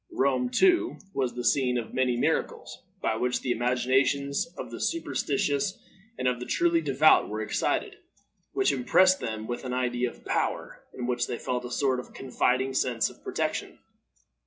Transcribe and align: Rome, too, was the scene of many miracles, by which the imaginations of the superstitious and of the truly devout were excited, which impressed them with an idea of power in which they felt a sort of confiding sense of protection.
Rome, 0.11 0.49
too, 0.49 0.97
was 1.13 1.35
the 1.35 1.43
scene 1.43 1.77
of 1.77 1.93
many 1.93 2.17
miracles, 2.17 2.81
by 3.03 3.17
which 3.17 3.41
the 3.41 3.51
imaginations 3.51 4.47
of 4.57 4.71
the 4.71 4.79
superstitious 4.81 5.77
and 6.17 6.27
of 6.27 6.39
the 6.39 6.47
truly 6.47 6.81
devout 6.81 7.29
were 7.29 7.41
excited, 7.41 7.97
which 8.51 8.71
impressed 8.71 9.19
them 9.19 9.45
with 9.45 9.63
an 9.63 9.73
idea 9.73 10.09
of 10.09 10.25
power 10.25 10.83
in 10.95 11.05
which 11.05 11.27
they 11.27 11.37
felt 11.37 11.65
a 11.65 11.69
sort 11.69 11.99
of 11.99 12.15
confiding 12.15 12.73
sense 12.73 13.11
of 13.11 13.23
protection. 13.23 13.77